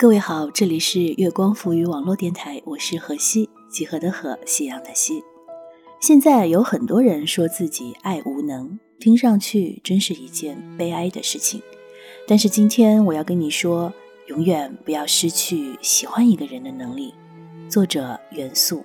[0.00, 5.24] 各位好，这里是月光浮语网络电台，我是何西，几何的何，夕阳的西。
[5.98, 11.60] 现在有很多人说自己爱无能，听上去真是一件悲哀的事情。
[12.28, 13.92] 但是今天我要跟你说，
[14.28, 17.12] 永远不要失去喜欢一个人的能力。
[17.68, 18.84] 作者元素。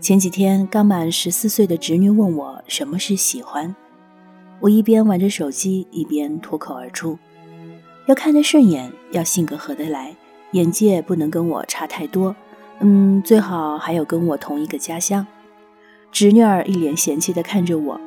[0.00, 3.76] 前几天刚满十四岁的侄女问我什么是喜欢。
[4.60, 7.18] 我一边玩着手机，一边脱口而出
[8.06, 10.14] ：“要看得顺眼，要性格合得来，
[10.52, 12.36] 眼界不能跟我差太多，
[12.80, 15.26] 嗯，最好还有跟我同一个家乡。”
[16.12, 18.00] 侄女儿一脸嫌弃地看着我：“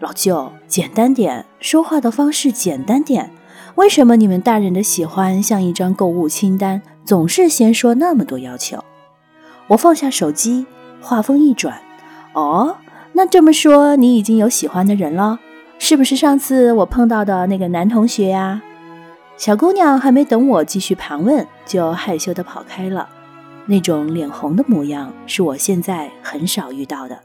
[0.00, 3.30] 老舅，简单点，说话的方式简单点。
[3.76, 8.84] 为什么你们大人的喜欢像一张购物清单，总是先说那么多要求？”
[9.68, 10.66] 我放下手机，
[11.00, 11.80] 话锋一转
[12.34, 12.76] ：“哦，
[13.14, 15.40] 那这么说，你已经有喜欢的人了？”
[15.78, 18.62] 是不是上次我碰到的那个男同学呀？
[19.36, 23.08] 小姑娘还没等我继续盘问，就害羞地跑开了。
[23.66, 27.20] 那种脸红的模样，是我现在很少遇到的，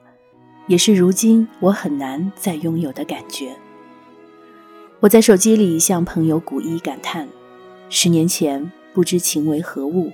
[0.68, 3.56] 也是如今我很难再拥有的感觉。
[5.00, 7.28] 我在手机里向朋友古一感叹：
[7.90, 10.12] 十年前不知情为何物，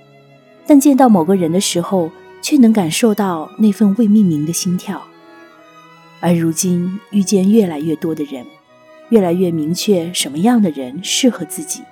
[0.66, 5.07] 但见到某个人的时候，却能感受到那份未命名的心跳。
[6.20, 8.44] 而如今遇见越来越多的人，
[9.10, 11.82] 越来越明确什么样的人适合自己，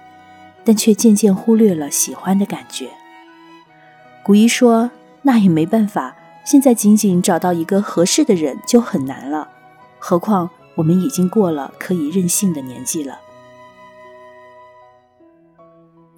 [0.64, 2.88] 但却渐渐忽略了喜欢的感觉。
[4.24, 4.91] 古一说
[5.22, 9.48] ：“那也没办法，现在仅仅找到一个合适的人就很难了，
[9.98, 13.20] 何况我们已经过了可以任性的年纪了，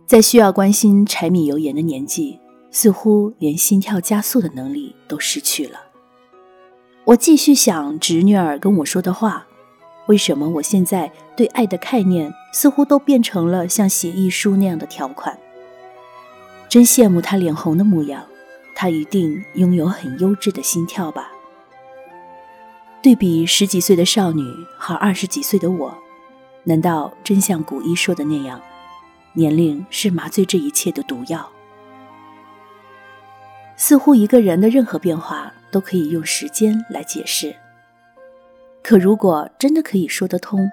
[0.07, 5.81] 在需要关心柴米油盐的年纪，似乎连心跳加速的能力都失去了。”
[7.09, 9.47] 我继续想侄女儿跟我说的话，
[10.09, 15.39] 为什么我现在对爱的概念似乎都变成了像协议书那样的条款？
[16.69, 18.23] 真羡慕她脸红的模样，
[18.75, 21.33] 她一定拥有很优质的心跳吧？
[23.01, 24.45] 对比十几岁的少女
[24.77, 25.97] 和二十几岁的我，
[26.65, 28.61] 难道真像古一说的那样，
[29.33, 31.49] 年龄是麻醉这一切的毒药？
[33.77, 35.55] 似乎一个人的任何变化。
[35.71, 37.55] 都可以用时间来解释。
[38.83, 40.71] 可如果真的可以说得通，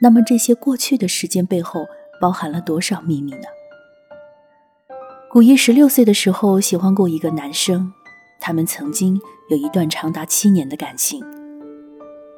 [0.00, 1.86] 那么这些过去的时间背后
[2.20, 3.46] 包含了多少秘密呢？
[5.30, 7.92] 古一十六岁的时候喜欢过一个男生，
[8.40, 9.20] 他们曾经
[9.50, 11.22] 有一段长达七年的感情。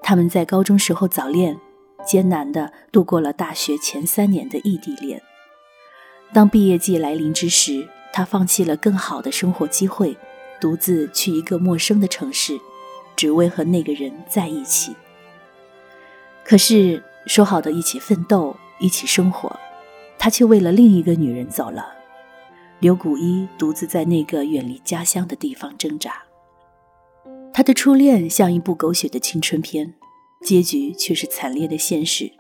[0.03, 1.57] 他们在高中时候早恋，
[2.05, 5.23] 艰难的度过了大学前三年的异地恋。
[6.33, 10.17] 当毕业季来临之时，他放弃了更好的生活机会。
[10.61, 12.59] 独自去一个陌生的城市，
[13.17, 14.95] 只为和那个人在一起。
[16.45, 19.59] 可是说好的一起奋斗、一起生活，
[20.19, 21.95] 他却为了另一个女人走了。
[22.79, 26.23] 刘古一独自在那个远离家乡的地方挣扎。
[27.53, 29.95] 他的初恋像一部狗血的青春片，
[30.43, 32.33] 结局却是惨烈的现实。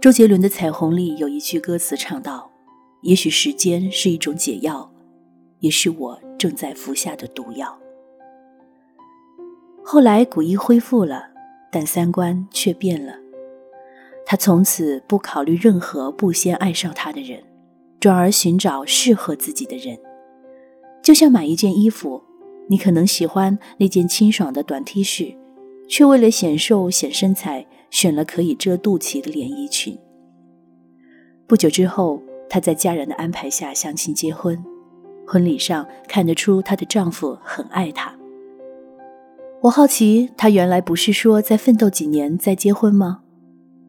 [0.00, 2.50] 周杰伦的《彩虹》里有一句歌词唱道
[3.02, 4.90] ：“也许时间是一种解药。”
[5.60, 7.74] 也是我正在服下的毒药。
[9.82, 11.30] 后来古一恢复了，
[11.72, 13.14] 但三观却变了。
[14.26, 17.42] 他从此不考虑任何不先爱上他的人，
[17.98, 19.98] 转而寻找适合自己的人。
[21.02, 22.22] 就像买一件衣服，
[22.68, 25.38] 你可能喜欢那件清爽的短 T 恤，
[25.88, 29.98] 却为了显瘦显身材，选了可以遮肚脐的连衣裙。
[31.46, 34.62] 不久之后，他在家人的安排下相亲结婚。
[35.26, 38.14] 婚礼上看得出她的丈夫很爱她。
[39.62, 43.20] 我好奇，她原来不是说再奋斗几年再结婚吗？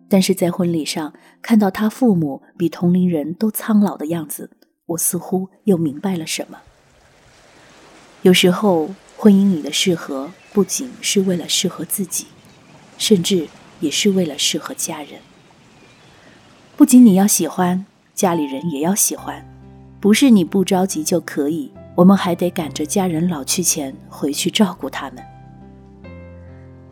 [0.08, 4.52] 但是在婚礼上看到她父母比同龄人都苍老的样子，
[4.86, 6.60] 我似乎又明白了什么。
[8.22, 12.28] 有时候，婚姻里的适合不仅是为了适合自己，
[12.98, 13.48] 甚至
[13.80, 15.20] 也是为了适合家人。
[16.78, 19.46] 不仅你要喜欢，家里人也要喜欢。
[20.06, 25.18] 不是你不着急就可以，我们还得赶着家人老去前回去照顾他们。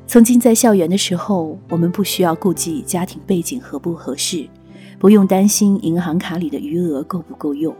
[0.07, 4.49] 曾经在校园的时候，我们不需要顾忌家庭背景合不合适，
[4.97, 7.71] 不用担心银行卡里的余额够不够用。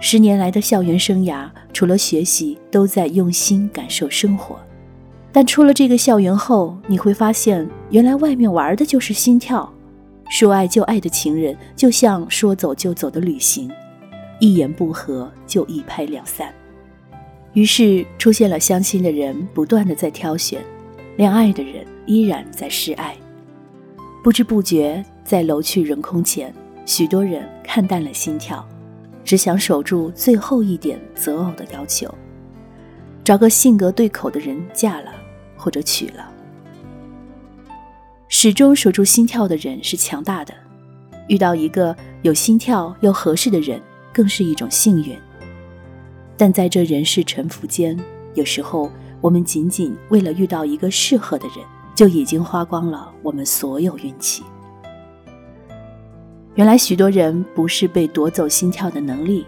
[0.00, 4.58] 十年来的校园生涯，除了学习，都在用心感受生活。
[5.32, 9.70] 但出了这个校园后，你会发现，原来外面玩的就是心跳。
[10.30, 13.70] 说爱就爱的情人，就像说走就走的旅行。
[14.38, 16.52] 一言不合就一拍两散，
[17.54, 20.62] 于是出现了相亲的人不断的在挑选，
[21.16, 23.16] 恋爱的人依然在示爱。
[24.22, 26.52] 不知不觉，在楼去人空前，
[26.84, 28.66] 许多人看淡了心跳，
[29.24, 32.12] 只想守住最后一点择偶的要求，
[33.24, 35.12] 找个性格对口的人嫁了
[35.56, 36.30] 或者娶了。
[38.28, 40.52] 始终守住心跳的人是强大的，
[41.28, 43.80] 遇到一个有心跳又合适的人，
[44.16, 45.14] 更是一种幸运。
[46.38, 47.94] 但在这人世沉浮间，
[48.32, 48.90] 有时候
[49.20, 51.58] 我们仅仅为了遇到一个适合的人，
[51.94, 54.42] 就已经花光了我们所有运气。
[56.54, 59.44] 原来许多人不是被夺走心跳的能力，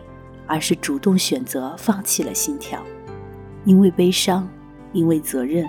[0.47, 2.79] 而是主动选择放弃了心跳，
[3.65, 4.47] 因为悲伤，
[4.93, 5.67] 因为责任，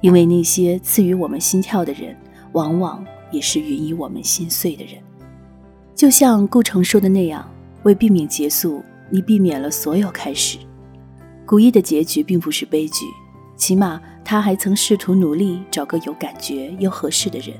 [0.00, 2.16] 因为那些赐予我们心跳的人，
[2.52, 4.94] 往往也是允以我们心碎的人。
[5.94, 7.46] 就像顾城说的那样，
[7.84, 8.82] 为避免结束。
[9.10, 10.58] 你避免了所有开始，
[11.46, 13.04] 古一的结局并不是悲剧，
[13.54, 17.54] 起码他还曾试图努力找个有感觉又合适的人。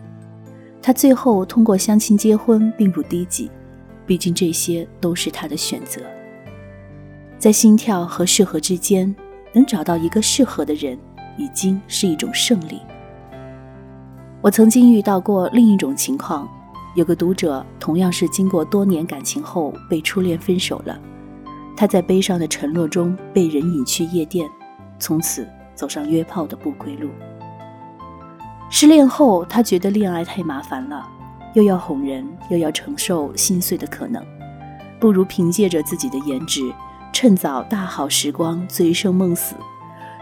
[0.82, 3.50] 他最后通过相亲结婚并不低级，
[4.06, 6.00] 毕竟这些都是他的选择。
[7.38, 9.14] 在心跳和适合之间，
[9.52, 10.98] 能找到一个适合的人，
[11.36, 12.80] 已经是一种胜利。
[14.40, 16.48] 我曾经遇到过另一种情况，
[16.94, 20.98] 有个读者同样是经过多年感情后被初恋分手了。
[21.76, 24.48] 他在悲伤的沉落中被人引去夜店，
[24.98, 27.10] 从此走上约炮的不归路。
[28.70, 31.04] 失恋后，他觉得恋爱太麻烦了，
[31.54, 34.24] 又要哄人，又要承受心碎的可能，
[35.00, 36.60] 不如凭借着自己的颜值，
[37.12, 39.56] 趁早大好时光，醉生梦死。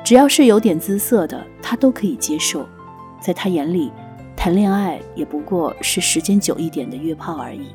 [0.02, 2.66] 只要是有点姿色的，他都可以接受。
[3.20, 3.92] 在他眼里，
[4.42, 7.68] 谈恋爱也不过是时间久一点的约炮而已。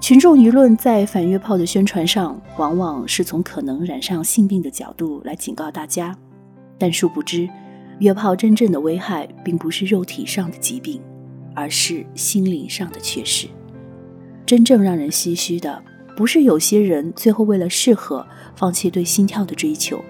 [0.00, 6.18] 群众舆论在反约炮的宣传上，往往是从可能染上性病的角度来警告大家，
[6.76, 7.48] 但殊不知，
[8.00, 11.00] 约炮真正的危害并不是肉体上的疾病，
[11.54, 13.46] 而是心灵上的缺失。
[14.44, 15.80] 真正让人唏嘘的，
[16.16, 18.26] 不是有些人最后为了适合
[18.56, 20.02] 放弃对心跳的追求，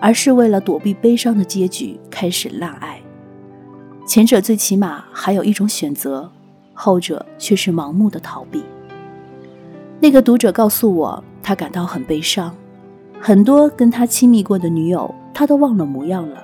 [0.00, 3.01] 而是为了躲避悲伤的结局开始滥爱。
[4.04, 6.30] 前者最起码还有一种选择，
[6.74, 8.62] 后者却是盲目的逃避。
[10.00, 12.54] 那个读者告诉我，他感到很悲伤，
[13.20, 16.42] 很多跟他亲密过的女友，他都忘了模样了。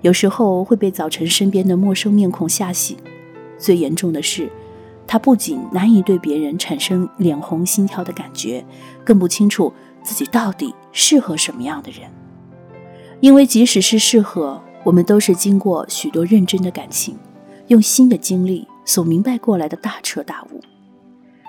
[0.00, 2.96] 有时候会被早晨身边的陌生面孔吓醒。
[3.58, 4.50] 最严重的是，
[5.06, 8.64] 他不仅难以对别人产生脸红心跳的感觉，
[9.04, 9.72] 更不清楚
[10.02, 12.10] 自己到底适合什么样的人。
[13.20, 17.16] 因为即使是适合，我们都是经过许多认真的感情，
[17.68, 20.60] 用新的经历所明白过来的大彻大悟。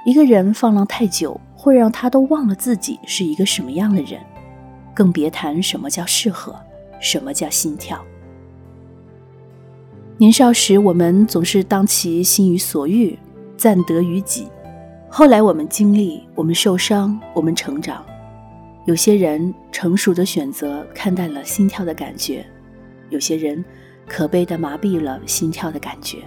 [0.05, 4.21] 一个人放浪太久，会让他都忘了自己是一个什么样的人，
[4.93, 6.55] 更别谈什么叫适合，
[6.99, 8.01] 什么叫心跳。
[10.17, 13.19] 年少时，我们总是当其心于所欲，
[13.57, 14.47] 暂得于己。
[15.09, 18.05] 后来，我们经历，我们受伤，我们成长。
[18.85, 22.45] 有些人成熟的选择看淡了心跳的感觉，
[23.09, 23.63] 有些人
[24.07, 26.19] 可悲的麻痹了心跳的感觉。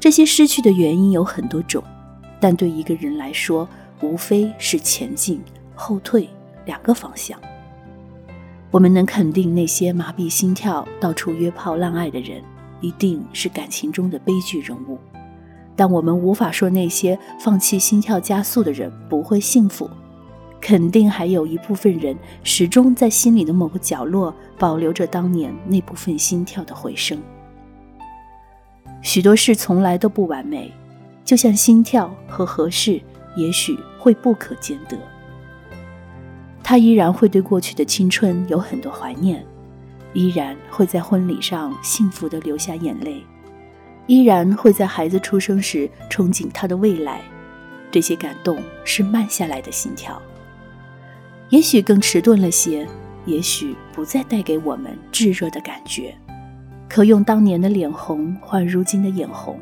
[0.00, 1.82] 这些失去的原因有很多种。
[2.40, 3.68] 但对一个人来说，
[4.00, 5.40] 无非是前进、
[5.76, 6.28] 后退
[6.64, 7.38] 两个方向。
[8.72, 12.42] 我们能肯定，那些麻痹心跳、到处约炮滥爱的人，
[12.80, 14.98] 一定是感情中的悲剧人物。
[15.76, 19.88] 但我们无法说那些放弃心跳加速的人不会幸福。
[20.62, 27.20] 肯定还有一部分人，始终在心里的某个角落保留着当年那部分心跳的回声。
[29.02, 30.72] 许多事从来都不完美。
[31.24, 33.00] 就像心跳和合适，
[33.36, 34.98] 也许会不可兼得。
[36.64, 39.42] 他依然会对过去的青春有很多怀念，
[40.12, 43.24] 依然会在婚礼上幸福的流下眼泪，
[44.08, 47.20] 依然会在孩子出生时憧憬他的未来。
[47.90, 50.20] 这些感动是慢下来的心跳，
[51.52, 52.88] 也许更迟钝了些，
[53.26, 56.16] 也许不再带给我们炙热的感觉。
[56.88, 59.60] 可用当年的脸红换如今的眼红，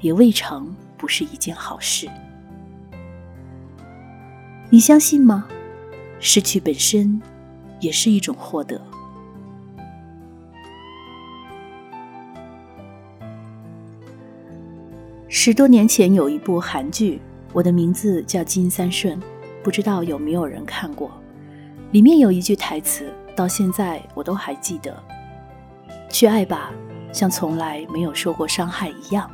[0.00, 0.68] 也未尝。
[0.96, 2.06] 不是一件好事，
[4.68, 5.46] 你相信吗？
[6.18, 7.22] 失去本身
[7.80, 8.78] 也是一种获得。
[15.26, 17.18] 十多年前有一部韩剧，
[17.54, 19.18] 我的名字叫金三顺，
[19.62, 21.10] 不知道有没有人看过？
[21.90, 24.96] 里面有一句台词，到现在我都还记得
[26.08, 26.70] ：“去爱吧，
[27.12, 29.28] 像从来没有受过伤害一样。”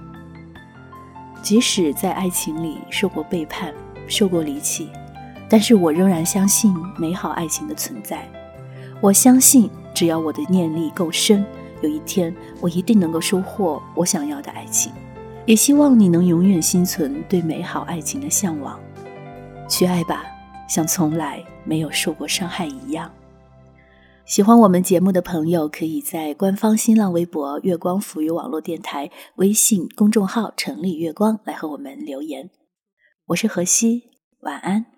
[1.43, 3.75] 即使在爱情里受过背叛，
[4.09, 4.89] 受过离弃，
[5.51, 8.27] 但是我仍然相信美好爱情的存在。
[9.03, 11.45] 我相信，只要我的念力够深，
[11.83, 14.91] 有一天我一定能够收获我想要的爱情。
[15.45, 18.81] 也希望你能永远心存对美好爱情的向往，
[19.69, 20.25] 去爱吧，
[20.67, 23.11] 像从来没有受过伤害一样。
[24.25, 32.51] 喜欢我们节目的朋友，可以在官方新浪微博“月光浮语网络电台”微信公众号“城里月光”来和我们留言。
[33.27, 34.96] 我是何西，晚安。